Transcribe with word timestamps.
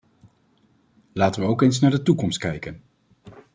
Laten 1.13 1.41
we 1.41 1.47
ook 1.47 1.61
eens 1.61 1.79
naar 1.79 1.91
de 1.91 2.01
toekomst 2.01 2.37
kijken. 2.37 2.81